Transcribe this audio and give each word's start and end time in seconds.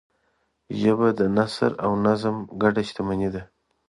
ژبه 0.79 1.07
د 1.19 1.21
نثر 1.37 1.71
او 1.85 1.91
نظم 2.05 2.35
ګډ 2.61 2.75
شتمنۍ 2.89 3.29
ده 3.33 3.41